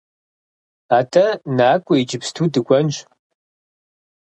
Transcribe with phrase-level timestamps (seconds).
[0.97, 1.25] АтӀэ
[1.57, 2.95] накӀуэ иджыпсту дыкӀуэнщ.